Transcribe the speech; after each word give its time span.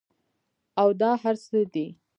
او 0.81 0.87
دا 1.01 1.11
هر 1.23 1.35
څۀ 1.45 1.59
دي 1.73 1.87